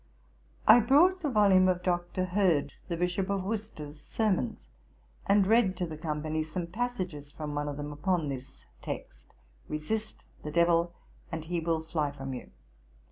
[0.67, 2.25] I brought a volume of Dr.
[2.25, 4.71] Hurd the Bishop of Worcester's Sermons,
[5.27, 9.35] and read to the company some passages from one of them, upon this text,
[9.69, 10.95] '_Resist the Devil,
[11.31, 12.49] and he will fly from you.'